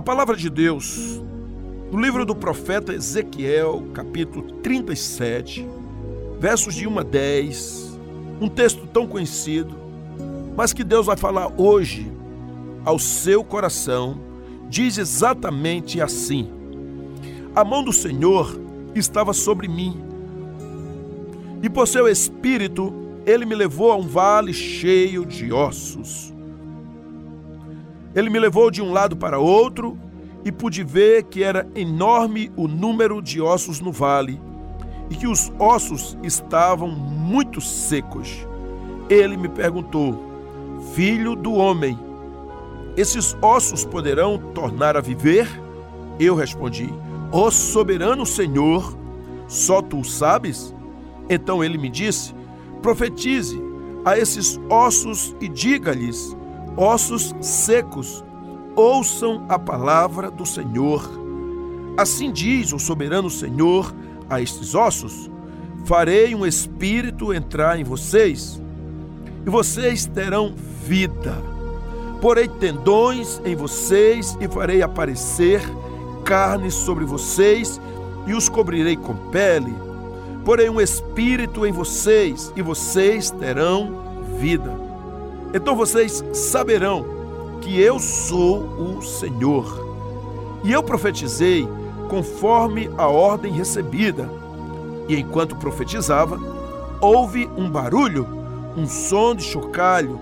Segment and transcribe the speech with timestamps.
[0.00, 1.22] A palavra de Deus,
[1.92, 5.68] no livro do profeta Ezequiel, capítulo 37,
[6.38, 7.98] versos de 1 a 10,
[8.40, 9.76] um texto tão conhecido,
[10.56, 12.10] mas que Deus vai falar hoje
[12.82, 14.18] ao seu coração,
[14.70, 16.48] diz exatamente assim:
[17.54, 18.58] A mão do Senhor
[18.94, 20.02] estava sobre mim,
[21.62, 22.90] e por seu espírito
[23.26, 26.29] ele me levou a um vale cheio de ossos.
[28.14, 29.96] Ele me levou de um lado para outro
[30.44, 34.40] e pude ver que era enorme o número de ossos no vale
[35.10, 38.46] e que os ossos estavam muito secos.
[39.08, 40.30] Ele me perguntou:
[40.94, 41.98] Filho do homem,
[42.96, 45.48] esses ossos poderão tornar a viver?
[46.18, 46.92] Eu respondi:
[47.32, 48.96] Ó oh, soberano Senhor,
[49.46, 50.74] só tu sabes?
[51.28, 52.34] Então ele me disse:
[52.80, 53.60] Profetize
[54.04, 56.36] a esses ossos e diga-lhes:
[56.80, 58.24] Ossos secos,
[58.74, 61.06] ouçam a palavra do Senhor.
[61.98, 63.94] Assim diz o soberano Senhor
[64.30, 65.30] a estes ossos:
[65.84, 68.62] Farei um espírito entrar em vocês,
[69.46, 71.36] e vocês terão vida.
[72.18, 75.60] Porei tendões em vocês e farei aparecer
[76.24, 77.78] carne sobre vocês
[78.26, 79.74] e os cobrirei com pele.
[80.46, 84.02] Porei um espírito em vocês e vocês terão
[84.38, 84.89] vida.
[85.52, 87.04] Então vocês saberão
[87.60, 89.88] que eu sou o Senhor.
[90.64, 91.68] E eu profetizei
[92.08, 94.28] conforme a ordem recebida.
[95.08, 96.38] E enquanto profetizava,
[97.00, 98.26] houve um barulho,
[98.76, 100.20] um som de chocalho,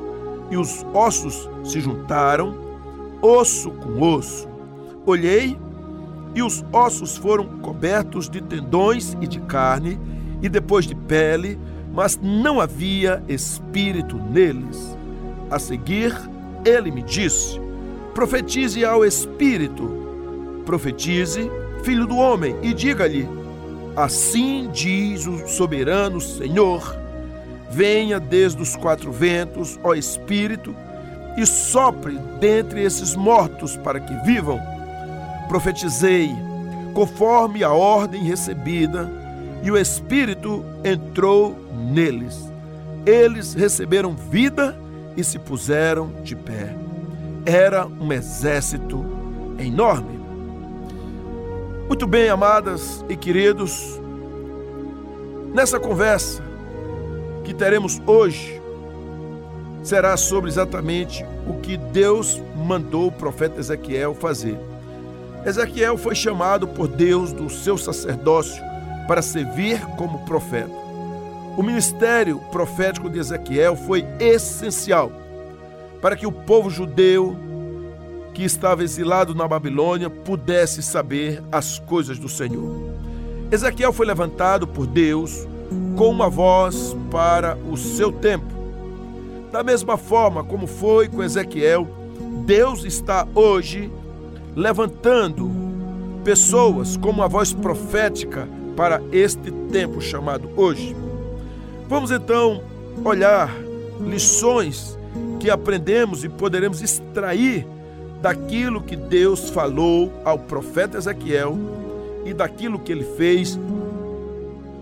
[0.50, 2.54] e os ossos se juntaram,
[3.20, 4.48] osso com osso.
[5.04, 5.58] Olhei
[6.34, 9.98] e os ossos foram cobertos de tendões e de carne,
[10.40, 11.58] e depois de pele,
[11.92, 14.97] mas não havia espírito neles.
[15.50, 16.14] A seguir,
[16.64, 17.60] ele me disse:
[18.14, 21.50] Profetize ao espírito, profetize,
[21.84, 23.28] filho do homem, e diga-lhe:
[23.96, 26.98] Assim diz o soberano Senhor
[27.70, 30.75] Venha desde os quatro ventos, ó Espírito,
[31.36, 34.59] e sopre dentre esses mortos para que vivam.
[35.48, 36.30] Profetizei,
[36.94, 39.10] conforme a ordem recebida,
[39.62, 41.56] e o Espírito entrou
[41.92, 42.50] neles.
[43.04, 44.76] Eles receberam vida
[45.18, 46.76] e se puseram de pé.
[47.44, 49.04] Era um exército
[49.58, 50.16] enorme.
[51.88, 54.00] Muito bem, amadas e queridos,
[55.52, 56.40] nessa conversa,
[57.42, 58.62] que teremos hoje
[59.82, 64.56] será sobre exatamente o que Deus mandou o profeta Ezequiel fazer.
[65.44, 68.62] Ezequiel foi chamado por Deus do seu sacerdócio
[69.08, 70.88] para servir como profeta.
[71.58, 75.10] O ministério profético de Ezequiel foi essencial
[76.00, 77.36] para que o povo judeu
[78.32, 82.94] que estava exilado na Babilônia pudesse saber as coisas do Senhor.
[83.50, 85.48] Ezequiel foi levantado por Deus
[85.97, 88.54] com uma voz para o seu tempo.
[89.50, 91.88] Da mesma forma como foi com Ezequiel,
[92.47, 93.91] Deus está hoje
[94.54, 95.50] levantando
[96.22, 101.07] pessoas com uma voz profética para este tempo chamado hoje.
[101.88, 102.62] Vamos então
[103.03, 103.50] olhar
[103.99, 104.99] lições
[105.41, 107.66] que aprendemos e poderemos extrair
[108.21, 111.56] daquilo que Deus falou ao profeta Ezequiel
[112.27, 113.59] e daquilo que ele fez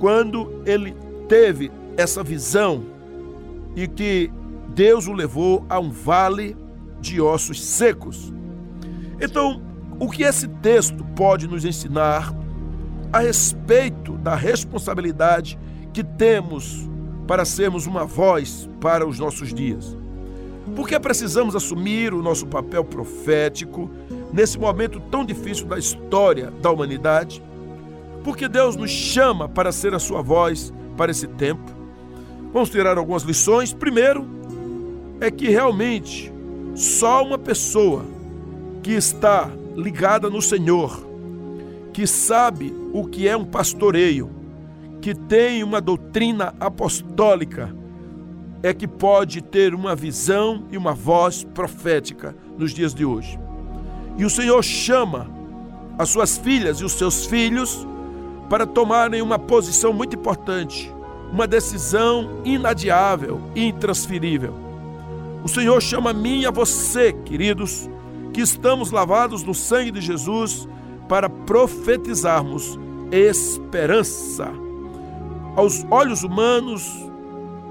[0.01, 0.97] quando ele
[1.29, 2.85] teve essa visão
[3.77, 4.29] e que
[4.75, 6.57] Deus o levou a um vale
[7.01, 8.33] de ossos secos.
[9.21, 9.63] Então,
[10.01, 12.35] o que esse texto pode nos ensinar
[13.13, 15.57] a respeito da responsabilidade
[15.93, 16.89] que temos
[17.27, 19.97] para sermos uma voz para os nossos dias?
[20.75, 23.91] Porque precisamos assumir o nosso papel profético
[24.33, 27.43] nesse momento tão difícil da história da humanidade?
[28.25, 31.71] Porque Deus nos chama para ser a sua voz para esse tempo.
[32.53, 33.73] Vamos tirar algumas lições.
[33.73, 34.27] Primeiro,
[35.21, 36.33] é que realmente
[36.75, 38.05] só uma pessoa
[38.83, 41.07] que está ligada no Senhor,
[41.93, 44.31] que sabe o que é um pastoreio,
[45.07, 47.73] que tem uma doutrina apostólica,
[48.61, 53.39] é que pode ter uma visão e uma voz profética nos dias de hoje.
[54.19, 55.31] E o Senhor chama
[55.97, 57.87] as suas filhas e os seus filhos
[58.51, 60.93] para tomarem uma posição muito importante,
[61.31, 64.55] uma decisão inadiável e intransferível.
[65.45, 67.89] O Senhor chama a mim e a você, queridos,
[68.33, 70.69] que estamos lavados no sangue de Jesus,
[71.09, 72.77] para profetizarmos
[73.13, 74.66] esperança.
[75.57, 76.87] Aos olhos humanos,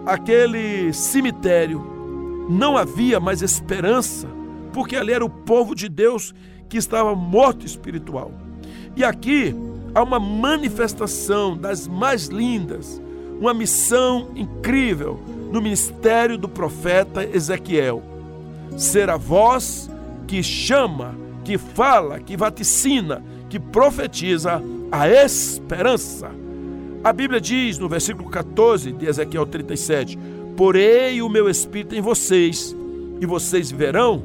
[0.08, 1.86] aquele cemitério
[2.50, 4.28] não havia mais esperança,
[4.74, 6.34] porque ali era o povo de Deus
[6.68, 8.32] que estava morto espiritual.
[8.96, 9.56] E aqui
[9.94, 13.00] há uma manifestação das mais lindas,
[13.40, 15.20] uma missão incrível
[15.52, 18.02] no ministério do profeta Ezequiel.
[18.76, 19.92] Ser a voz
[20.28, 24.60] que chama, que fala, que vaticina, que profetiza
[24.92, 26.45] a esperança.
[27.06, 30.18] A Bíblia diz no versículo 14 de Ezequiel 37:
[30.58, 32.76] Porei o meu espírito em vocês,
[33.22, 34.24] e vocês verão,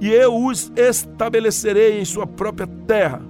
[0.00, 3.22] e eu os estabelecerei em sua própria terra.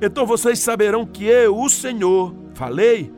[0.00, 3.12] Então vocês saberão que eu, o Senhor, falei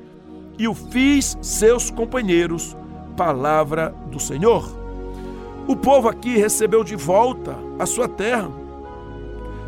[0.58, 2.74] e o fiz seus companheiros,
[3.14, 4.74] palavra do Senhor.
[5.66, 8.50] O povo aqui recebeu de volta a sua terra,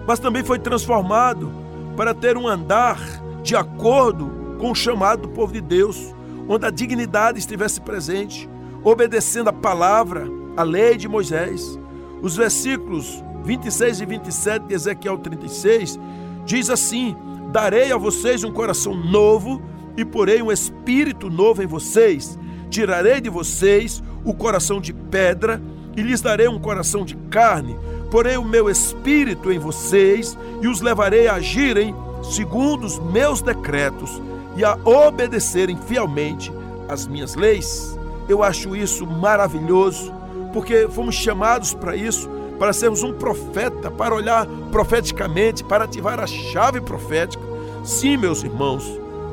[0.07, 1.53] mas também foi transformado
[1.95, 2.99] para ter um andar
[3.43, 4.30] de acordo
[4.61, 6.15] com o chamado do povo de Deus,
[6.47, 8.49] onde a dignidade estivesse presente,
[8.85, 11.79] obedecendo a palavra, a lei de Moisés.
[12.21, 15.99] Os versículos 26 e 27 de Ezequiel 36
[16.45, 17.17] diz assim:
[17.51, 19.63] Darei a vocês um coração novo
[19.97, 22.39] e porei um espírito novo em vocês.
[22.69, 25.61] Tirarei de vocês o coração de pedra
[25.97, 27.77] e lhes darei um coração de carne.
[28.11, 34.21] Porei o meu espírito em vocês e os levarei a agirem segundo os meus decretos
[34.61, 36.53] e a obedecerem fielmente
[36.87, 37.99] as minhas leis.
[38.29, 40.13] Eu acho isso maravilhoso,
[40.53, 42.29] porque fomos chamados para isso,
[42.59, 47.43] para sermos um profeta, para olhar profeticamente, para ativar a chave profética.
[47.83, 48.85] Sim, meus irmãos,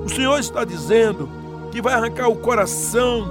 [0.05, 1.27] o Senhor está dizendo
[1.73, 3.29] que vai arrancar o coração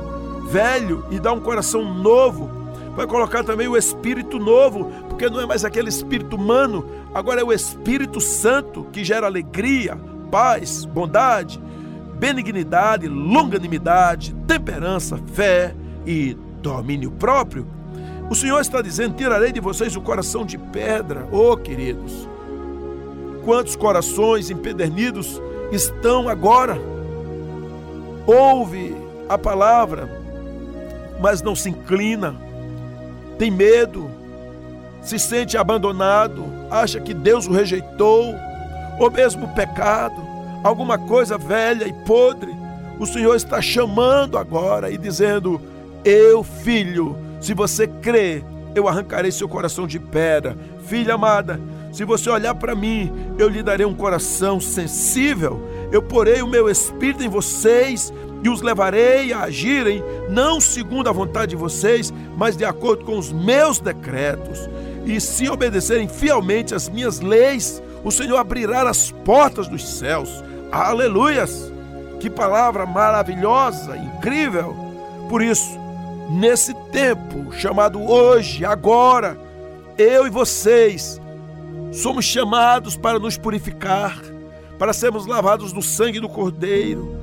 [0.49, 2.51] velho e dar um coração novo.
[2.95, 6.85] Vai colocar também o espírito novo, porque não é mais aquele espírito humano,
[7.15, 9.99] agora é o Espírito Santo que gera alegria,
[10.31, 11.59] paz, bondade,
[12.19, 15.75] benignidade, longanimidade, temperança, fé
[16.07, 17.67] e domínio próprio.
[18.31, 22.29] O Senhor está dizendo: tirarei de vocês o coração de pedra, oh queridos.
[23.45, 25.41] Quantos corações empedernidos
[25.71, 26.77] estão agora?
[28.27, 28.97] Ouve
[29.29, 30.11] a palavra,
[31.21, 32.35] mas não se inclina,
[33.39, 34.11] tem medo,
[35.01, 38.35] se sente abandonado, acha que Deus o rejeitou,
[38.99, 42.55] ou mesmo pecado alguma coisa velha e podre,
[42.99, 45.61] o Senhor está chamando agora e dizendo:
[46.05, 48.43] Eu, filho, se você crê,
[48.75, 50.57] eu arrancarei seu coração de pedra.
[50.87, 51.61] Filha amada,
[51.93, 55.61] se você olhar para mim, eu lhe darei um coração sensível.
[55.91, 58.13] Eu porei o meu espírito em vocês
[58.43, 63.19] e os levarei a agirem não segundo a vontade de vocês, mas de acordo com
[63.19, 64.69] os meus decretos.
[65.07, 71.73] E se obedecerem fielmente às minhas leis, o Senhor abrirá as portas dos céus Aleluias!
[72.21, 74.77] Que palavra maravilhosa, incrível!
[75.29, 75.79] Por isso,
[76.31, 79.39] nesse tempo chamado hoje, agora,
[79.97, 81.21] eu e vocês
[81.93, 84.21] somos chamados para nos purificar,
[84.79, 87.17] para sermos lavados no sangue do Cordeiro,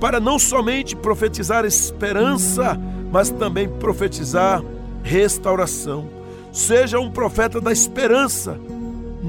[0.00, 2.78] para não somente profetizar esperança,
[3.10, 4.62] mas também profetizar
[5.02, 6.08] restauração.
[6.52, 8.58] Seja um profeta da esperança,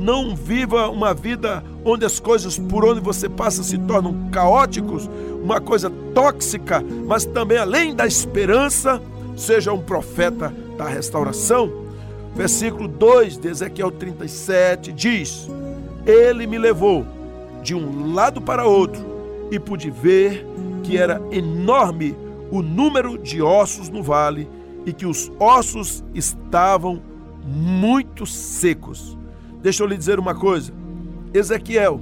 [0.01, 5.07] não viva uma vida onde as coisas por onde você passa se tornam caóticos,
[5.43, 8.99] uma coisa tóxica, mas também além da esperança,
[9.37, 11.71] seja um profeta da restauração.
[12.35, 15.47] Versículo 2 de Ezequiel 37 diz:
[16.05, 17.05] Ele me levou
[17.61, 19.05] de um lado para outro
[19.51, 20.47] e pude ver
[20.83, 22.15] que era enorme
[22.49, 24.49] o número de ossos no vale
[24.85, 27.01] e que os ossos estavam
[27.45, 29.20] muito secos.
[29.61, 30.73] Deixa eu lhe dizer uma coisa.
[31.33, 32.01] Ezequiel,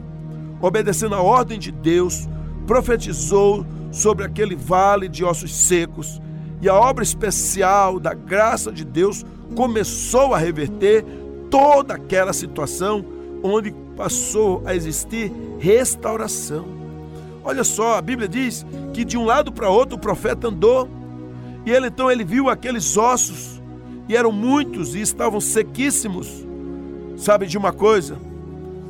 [0.61, 2.27] obedecendo a ordem de Deus,
[2.65, 6.21] profetizou sobre aquele vale de ossos secos,
[6.61, 9.25] e a obra especial da graça de Deus
[9.55, 11.05] começou a reverter
[11.49, 13.03] toda aquela situação
[13.41, 16.65] onde passou a existir restauração.
[17.43, 20.87] Olha só, a Bíblia diz que de um lado para outro o profeta andou,
[21.65, 23.61] e ele então ele viu aqueles ossos,
[24.07, 26.48] e eram muitos e estavam sequíssimos.
[27.19, 28.17] Sabe de uma coisa?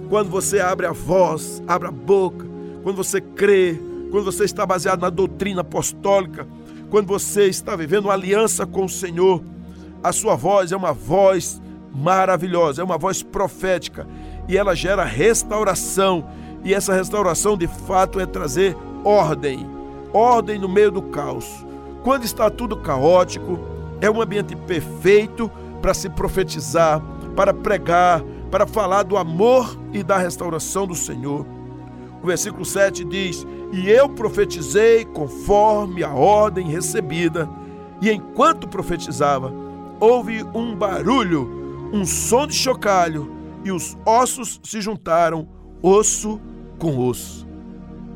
[0.07, 2.45] Quando você abre a voz, abre a boca,
[2.83, 3.81] quando você crê,
[4.11, 6.47] quando você está baseado na doutrina apostólica,
[6.91, 9.43] quando você está vivendo uma aliança com o Senhor,
[10.03, 11.59] a sua voz é uma voz
[11.91, 14.07] maravilhosa, é uma voz profética
[14.47, 16.23] e ela gera restauração.
[16.63, 19.65] E essa restauração de fato é trazer ordem,
[20.13, 21.65] ordem no meio do caos.
[22.03, 23.59] Quando está tudo caótico,
[23.99, 25.49] é um ambiente perfeito
[25.81, 27.01] para se profetizar,
[27.35, 31.45] para pregar, para falar do amor e da restauração do Senhor.
[32.21, 37.49] O versículo 7 diz: E eu profetizei conforme a ordem recebida,
[38.01, 39.53] e enquanto profetizava,
[39.99, 41.59] houve um barulho
[41.91, 43.31] um som de chocalho
[43.63, 45.47] e os ossos se juntaram,
[45.81, 46.39] osso
[46.77, 47.47] com osso.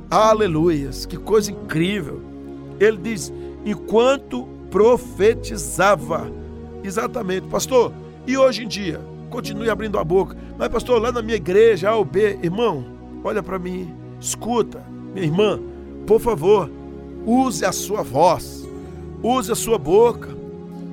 [0.10, 2.22] Aleluias, que coisa incrível.
[2.80, 3.34] Ele diz:
[3.66, 6.32] enquanto profetizava.
[6.84, 7.92] Exatamente, pastor.
[8.26, 10.36] E hoje em dia, continue abrindo a boca.
[10.58, 12.86] Mas, pastor, lá na minha igreja, A ou B, irmão,
[13.24, 15.60] olha para mim, escuta, minha irmã,
[16.08, 16.70] por favor,
[17.26, 18.68] use a sua voz,
[19.22, 20.30] use a sua boca.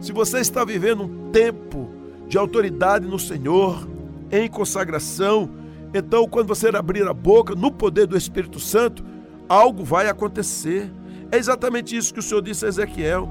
[0.01, 1.91] Se você está vivendo um tempo
[2.27, 3.87] de autoridade no Senhor,
[4.31, 5.51] em consagração,
[5.93, 9.05] então quando você abrir a boca no poder do Espírito Santo,
[9.49, 10.91] algo vai acontecer.
[11.33, 13.29] É exatamente isso que o Senhor disse a Ezequiel.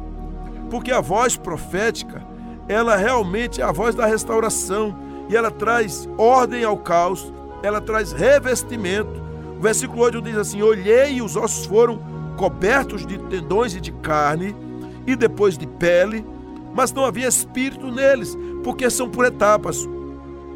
[0.69, 2.21] Porque a voz profética,
[2.69, 4.95] ela realmente é a voz da restauração
[5.27, 7.33] e ela traz ordem ao caos,
[7.63, 9.21] ela traz revestimento.
[9.57, 11.99] O versículo 8 diz assim: Olhei e os ossos foram
[12.37, 14.55] cobertos de tendões e de carne,
[15.07, 16.23] e depois de pele,
[16.73, 19.89] mas não havia espírito neles, porque são por etapas.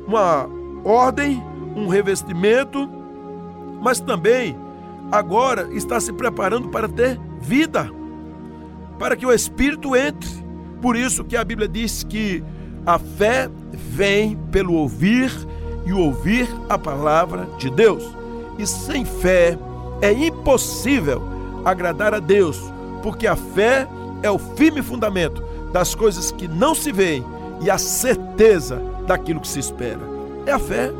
[0.07, 0.47] Uma
[0.83, 1.43] ordem,
[1.75, 2.87] um revestimento,
[3.81, 4.55] mas também
[5.11, 7.89] agora está se preparando para ter vida,
[8.99, 10.42] para que o espírito entre.
[10.83, 12.43] Por isso que a Bíblia diz que
[12.85, 15.31] a fé vem pelo ouvir
[15.85, 18.03] e ouvir a palavra de Deus.
[18.59, 19.57] E sem fé
[20.01, 21.23] é impossível
[21.63, 22.59] agradar a Deus,
[23.01, 23.87] porque a fé
[24.21, 27.23] é o firme fundamento das coisas que não se veem
[27.61, 30.01] e a certeza daquilo que se espera.
[30.45, 30.91] É a fé.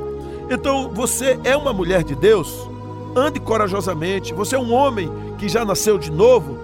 [0.50, 2.70] Então você é uma mulher de Deus,
[3.18, 4.34] ande corajosamente.
[4.34, 6.58] Você é um homem que já nasceu de novo,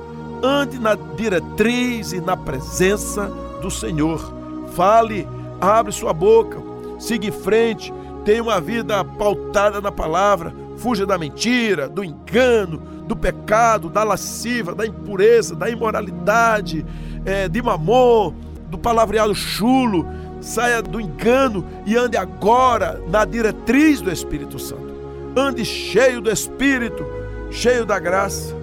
[0.43, 3.25] ande na diretriz e na presença
[3.61, 4.33] do Senhor.
[4.73, 5.27] Fale,
[5.59, 6.61] abre sua boca,
[6.97, 7.93] siga em frente,
[8.23, 12.77] tenha uma vida pautada na palavra, fuja da mentira, do engano,
[13.07, 16.85] do pecado, da lasciva, da impureza, da imoralidade,
[17.25, 18.33] é, de mamon,
[18.69, 20.05] do palavreado chulo,
[20.41, 24.89] saia do engano e ande agora na diretriz do Espírito Santo.
[25.35, 27.05] Ande cheio do Espírito,
[27.51, 28.55] cheio da graça,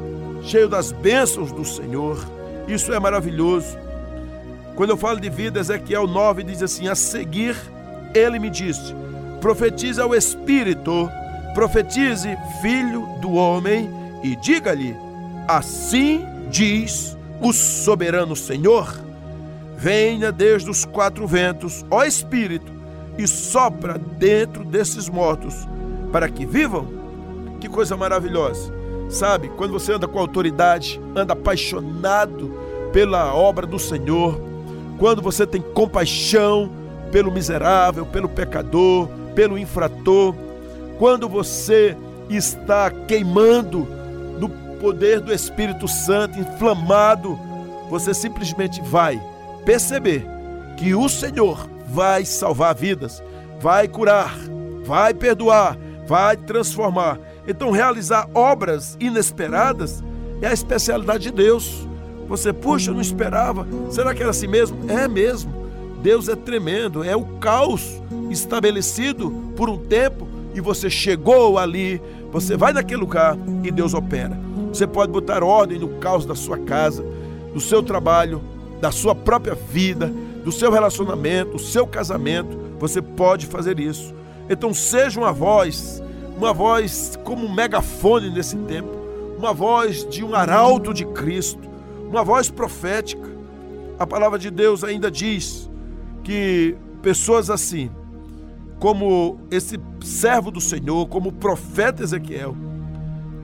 [0.47, 2.25] cheio das bênçãos do Senhor.
[2.67, 3.77] Isso é maravilhoso.
[4.75, 7.57] Quando eu falo de vida, Ezequiel 9 diz assim: A seguir,
[8.15, 8.95] ele me disse:
[9.41, 11.11] Profetize ao Espírito,
[11.55, 13.91] profetize, filho do homem,
[14.23, 14.97] e diga-lhe:
[15.49, 19.07] Assim diz o soberano Senhor
[19.77, 22.73] Venha desde os quatro ventos, ó Espírito,
[23.19, 25.55] e sopra dentro desses mortos,
[26.11, 26.89] para que vivam.
[27.61, 28.73] Que coisa maravilhosa.
[29.09, 32.53] Sabe, quando você anda com autoridade, anda apaixonado
[32.93, 34.41] pela obra do Senhor,
[34.99, 36.71] quando você tem compaixão
[37.13, 40.35] pelo miserável, pelo pecador, pelo infrator,
[40.99, 41.97] quando você
[42.29, 43.87] está queimando
[44.41, 44.49] no
[44.81, 47.39] poder do Espírito Santo, inflamado,
[47.89, 49.21] você simplesmente vai
[49.65, 50.27] perceber
[50.77, 53.23] que o Senhor vai salvar vidas,
[53.61, 54.35] vai curar,
[54.85, 57.19] vai perdoar, vai transformar.
[57.47, 60.03] Então, realizar obras inesperadas
[60.41, 61.87] é a especialidade de Deus.
[62.29, 63.67] Você, puxa, não esperava.
[63.91, 64.79] Será que era assim mesmo?
[64.91, 65.67] É mesmo.
[66.03, 72.01] Deus é tremendo, é o caos estabelecido por um tempo e você chegou ali,
[72.33, 74.39] você vai naquele lugar e Deus opera.
[74.69, 77.05] Você pode botar ordem no caos da sua casa,
[77.53, 78.43] do seu trabalho,
[78.81, 80.13] da sua própria vida,
[80.45, 84.15] do seu relacionamento, do seu casamento, você pode fazer isso.
[84.49, 86.03] Então seja uma voz,
[86.37, 88.91] uma voz como um megafone nesse tempo,
[89.39, 91.61] uma voz de um arauto de Cristo,
[92.09, 93.29] uma voz profética.
[93.99, 95.71] A palavra de Deus ainda diz
[96.23, 97.91] que pessoas assim,
[98.79, 102.55] como esse servo do Senhor, como o profeta Ezequiel,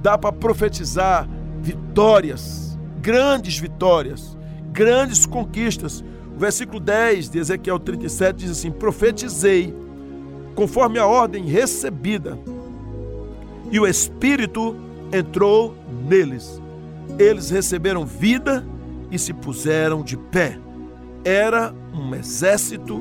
[0.02, 1.26] dá para profetizar
[1.62, 4.36] vitórias, grandes vitórias,
[4.72, 6.04] grandes conquistas.
[6.36, 9.74] O versículo 10 de Ezequiel 37 diz assim: Profetizei
[10.54, 12.38] conforme a ordem recebida,
[13.72, 14.76] e o Espírito
[15.10, 15.74] entrou
[16.06, 16.60] neles.
[17.18, 18.64] Eles receberam vida
[19.10, 20.58] e se puseram de pé.
[21.24, 23.00] Era um exército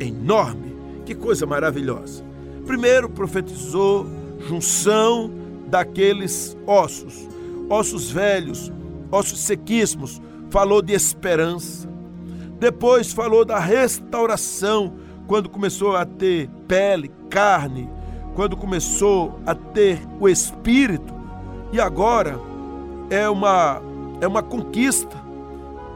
[0.00, 0.76] enorme.
[1.06, 2.24] Que coisa maravilhosa.
[2.66, 4.06] Primeiro profetizou
[4.48, 5.30] junção
[5.68, 7.28] daqueles ossos,
[7.68, 8.72] ossos velhos,
[9.12, 11.88] ossos sequíssimos, falou de esperança.
[12.58, 14.94] Depois falou da restauração,
[15.26, 17.88] quando começou a ter pele, carne,
[18.34, 21.14] quando começou a ter o espírito.
[21.72, 22.38] E agora
[23.08, 23.80] é uma
[24.20, 25.16] é uma conquista,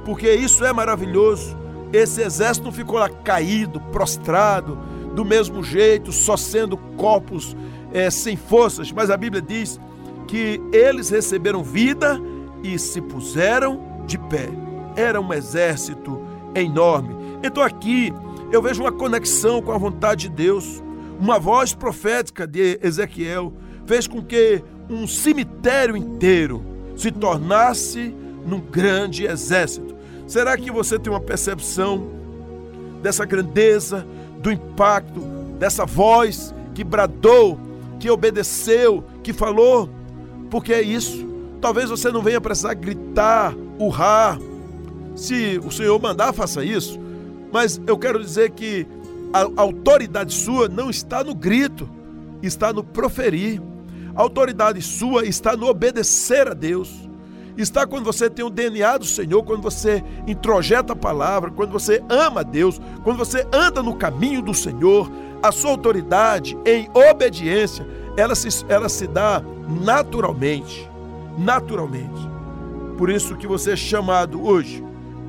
[0.05, 1.57] porque isso é maravilhoso.
[1.93, 4.79] Esse exército não ficou lá caído, prostrado,
[5.15, 7.55] do mesmo jeito, só sendo corpos
[7.93, 9.79] é, sem forças, mas a Bíblia diz
[10.27, 12.21] que eles receberam vida
[12.63, 14.49] e se puseram de pé.
[14.97, 16.21] Era um exército
[16.55, 17.15] enorme.
[17.43, 18.13] Então aqui
[18.55, 20.81] Eu vejo uma conexão com a vontade de Deus.
[21.19, 23.53] Uma voz profética de Ezequiel
[23.87, 26.65] fez com que um cemitério inteiro
[26.97, 28.15] se tornasse
[28.47, 29.95] num grande exército.
[30.27, 32.09] Será que você tem uma percepção
[33.03, 34.07] dessa grandeza,
[34.41, 35.21] do impacto,
[35.59, 37.59] dessa voz que bradou,
[38.01, 39.89] que obedeceu, que falou?
[40.51, 41.27] Porque é isso.
[41.61, 44.39] Talvez você não venha precisar gritar, urrar.
[45.15, 46.99] Se o Senhor mandar, faça isso.
[47.53, 48.87] Mas eu quero dizer que
[49.35, 51.89] a autoridade sua não está no grito,
[52.41, 53.61] está no proferir.
[54.15, 57.09] A autoridade sua está no obedecer a Deus.
[57.57, 62.01] Está quando você tem o DNA do Senhor, quando você introjeta a palavra, quando você
[62.09, 65.11] ama a Deus, quando você anda no caminho do Senhor.
[65.43, 67.85] A sua autoridade em obediência,
[68.17, 69.43] ela se, ela se dá
[69.83, 70.89] naturalmente.
[71.37, 72.29] Naturalmente.
[72.97, 74.83] Por isso que você é chamado hoje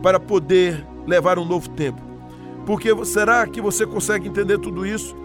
[0.04, 2.05] para poder levar um novo tempo.
[2.66, 5.16] Porque será que você consegue entender tudo isso?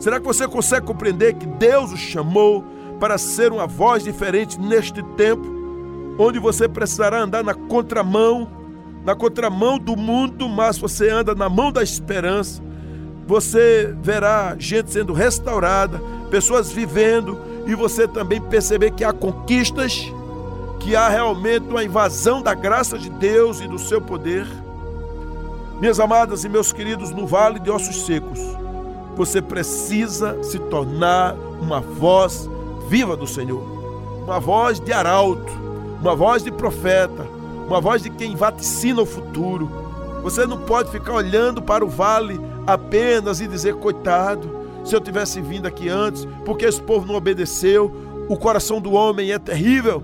[0.00, 2.64] Será que você consegue compreender que Deus o chamou
[2.98, 5.46] para ser uma voz diferente neste tempo,
[6.18, 8.48] onde você precisará andar na contramão,
[9.04, 12.62] na contramão do mundo, mas você anda na mão da esperança.
[13.26, 16.00] Você verá gente sendo restaurada,
[16.30, 20.12] pessoas vivendo, e você também perceber que há conquistas,
[20.80, 24.46] que há realmente uma invasão da graça de Deus e do seu poder.
[25.80, 28.40] Minhas amadas e meus queridos, no vale de ossos secos,
[29.16, 32.50] você precisa se tornar uma voz
[32.88, 33.62] viva do Senhor.
[34.24, 35.52] Uma voz de arauto,
[36.00, 37.24] uma voz de profeta,
[37.68, 39.70] uma voz de quem vaticina o futuro.
[40.24, 44.50] Você não pode ficar olhando para o vale apenas e dizer, coitado,
[44.84, 47.94] se eu tivesse vindo aqui antes, porque esse povo não obedeceu.
[48.28, 50.02] O coração do homem é terrível.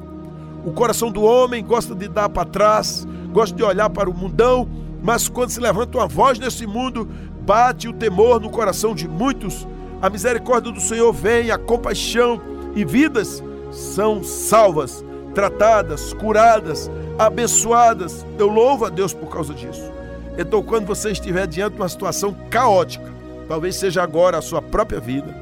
[0.65, 4.69] O coração do homem gosta de dar para trás, gosta de olhar para o mundão,
[5.05, 7.07] mas quando se levanta uma voz nesse mundo,
[7.43, 9.69] bate o temor no coração de muitos.
[10.01, 12.41] A misericórdia do Senhor vem, a compaixão,
[12.75, 18.25] e vidas são salvas, tratadas, curadas, abençoadas.
[18.39, 19.93] Eu louvo a Deus por causa disso.
[20.39, 23.13] Então, quando você estiver diante de uma situação caótica,
[23.47, 25.37] talvez seja agora a sua própria vida,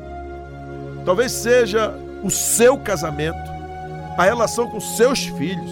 [1.05, 1.95] talvez seja
[2.25, 3.39] o seu casamento,
[4.19, 5.71] a relação com seus filhos,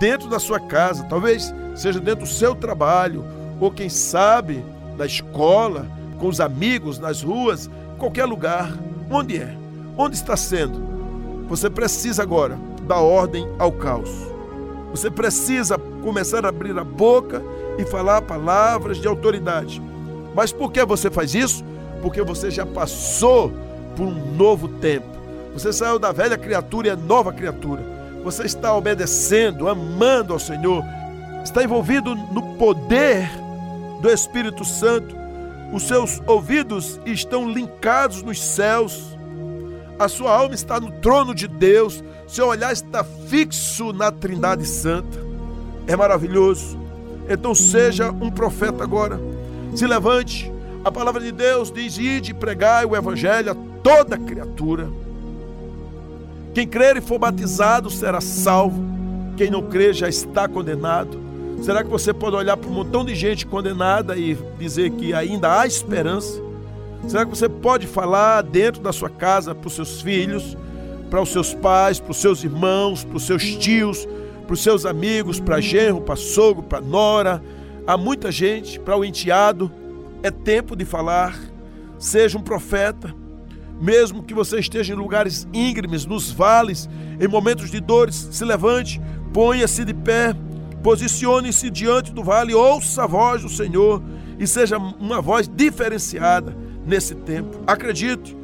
[0.00, 3.24] dentro da sua casa, talvez seja dentro do seu trabalho,
[3.60, 4.64] ou quem sabe
[4.96, 5.86] na escola,
[6.18, 8.72] com os amigos, nas ruas, qualquer lugar.
[9.08, 9.56] Onde é?
[9.96, 10.80] Onde está sendo?
[11.48, 14.10] Você precisa agora dar ordem ao caos.
[14.90, 17.42] Você precisa começar a abrir a boca
[17.78, 19.80] e falar palavras de autoridade.
[20.34, 21.64] Mas por que você faz isso?
[22.02, 23.52] Porque você já passou
[23.96, 25.06] por um novo tempo.
[25.52, 27.82] Você saiu da velha criatura e é nova criatura.
[28.24, 30.84] Você está obedecendo, amando ao Senhor,
[31.44, 33.28] está envolvido no poder
[34.00, 35.16] do Espírito Santo.
[35.72, 39.18] Os seus ouvidos estão linkados nos céus
[39.98, 45.18] a sua alma está no trono de Deus, seu olhar está fixo na Trindade Santa.
[45.88, 46.78] É maravilhoso.
[47.28, 49.18] Então seja um profeta agora.
[49.74, 50.52] Se levante.
[50.84, 54.88] A palavra de Deus diz: Ide pregai o evangelho a toda criatura.
[56.54, 58.80] Quem crer e for batizado será salvo.
[59.36, 61.18] Quem não crer já está condenado.
[61.62, 65.60] Será que você pode olhar para um montão de gente condenada e dizer que ainda
[65.60, 66.40] há esperança?
[67.06, 70.56] Será que você pode falar dentro da sua casa para os seus filhos,
[71.10, 74.06] para os seus pais, para os seus irmãos, para os seus tios,
[74.46, 77.42] para os seus amigos, para genro, para sogro, para nora?
[77.86, 79.70] Há muita gente, para o enteado.
[80.22, 81.38] É tempo de falar.
[81.98, 83.14] Seja um profeta.
[83.80, 86.88] Mesmo que você esteja em lugares íngremes, nos vales,
[87.20, 89.00] em momentos de dores, se levante,
[89.32, 90.34] ponha-se de pé,
[90.82, 94.02] posicione-se diante do vale, ouça a voz do Senhor
[94.38, 97.60] e seja uma voz diferenciada nesse tempo.
[97.66, 98.36] Acredite,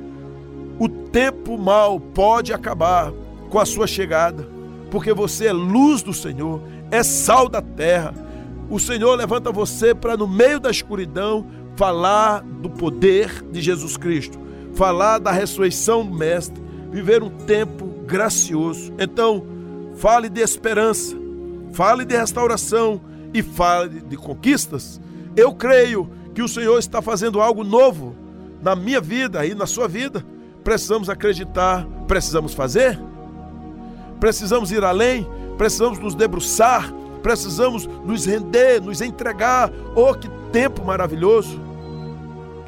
[0.79, 3.13] o tempo mal pode acabar
[3.49, 4.49] com a sua chegada,
[4.91, 8.13] porque você é luz do Senhor, é sal da terra.
[8.69, 14.39] O Senhor levanta você para, no meio da escuridão, falar do poder de Jesus Cristo,
[14.75, 18.93] falar da ressurreição do Mestre, viver um tempo gracioso.
[18.99, 19.45] Então,
[19.97, 21.17] fale de esperança,
[21.75, 23.01] fale de restauração
[23.35, 25.01] e fale de conquistas.
[25.37, 28.15] Eu creio que o Senhor está fazendo algo novo
[28.63, 30.25] na minha vida e na sua vida.
[30.63, 32.99] Precisamos acreditar, precisamos fazer,
[34.21, 35.27] precisamos ir além,
[35.59, 39.71] precisamos nos debruçar, precisamos nos render, nos entregar.
[39.97, 41.61] Oh, que tempo maravilhoso!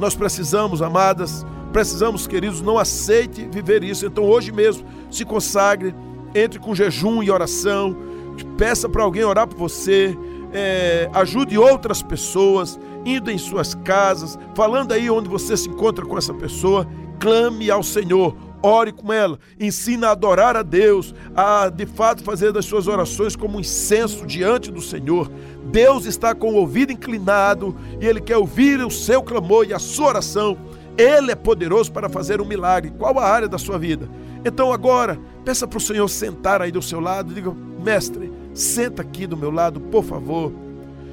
[0.01, 4.05] Nós precisamos, amadas, precisamos, queridos, não aceite viver isso.
[4.05, 5.95] Então, hoje mesmo, se consagre,
[6.35, 7.97] entre com jejum e oração,
[8.45, 10.17] peça para alguém orar por você,
[10.53, 16.19] é, ajude outras pessoas indo em suas casas, falando aí onde você se encontra com
[16.19, 16.87] essa pessoa,
[17.21, 22.53] clame ao Senhor, ore com ela, ensina a adorar a Deus, a de fato fazer
[22.53, 25.31] das suas orações como um incenso diante do Senhor.
[25.67, 29.79] Deus está com o ouvido inclinado e Ele quer ouvir o seu clamor e a
[29.79, 30.59] sua oração.
[30.97, 32.93] Ele é poderoso para fazer um milagre.
[32.97, 34.09] Qual a área da sua vida?
[34.45, 37.35] Então agora, peça para o Senhor sentar aí do seu lado.
[37.35, 40.53] Diga, mestre, senta aqui do meu lado, por favor.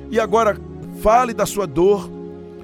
[0.10, 0.58] E agora,
[1.02, 2.10] fale da sua dor,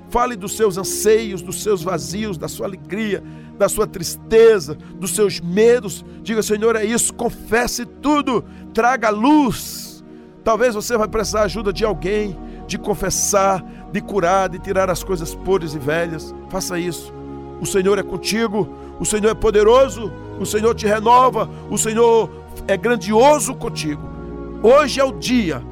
[0.09, 3.23] fale dos seus anseios, dos seus vazios, da sua alegria,
[3.57, 6.05] da sua tristeza, dos seus medos.
[6.23, 7.13] Diga, Senhor, é isso.
[7.13, 8.45] Confesse tudo.
[8.73, 10.03] Traga luz.
[10.43, 12.37] Talvez você vai precisar ajuda de alguém,
[12.69, 16.33] de confessar, de curar, de tirar as coisas podres e velhas.
[16.49, 17.11] Faça isso.
[17.59, 22.29] O Senhor é contigo, o Senhor é poderoso, o Senhor te renova, o Senhor
[22.67, 24.01] é grandioso contigo.
[24.61, 25.63] Hoje é o dia,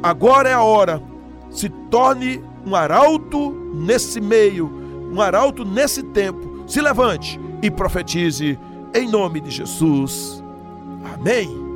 [0.00, 1.02] agora é a hora.
[1.50, 4.70] Se torne um arauto nesse meio,
[5.12, 6.62] um arauto nesse tempo.
[6.68, 8.58] Se levante e profetize
[8.94, 10.42] em nome de Jesus.
[11.14, 11.67] Amém.